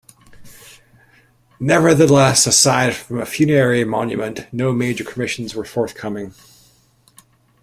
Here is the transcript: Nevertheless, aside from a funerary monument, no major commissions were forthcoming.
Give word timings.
Nevertheless, 1.59 2.47
aside 2.47 2.95
from 2.95 3.19
a 3.21 3.25
funerary 3.27 3.83
monument, 3.83 4.47
no 4.51 4.71
major 4.73 5.03
commissions 5.03 5.53
were 5.53 5.63
forthcoming. 5.63 6.33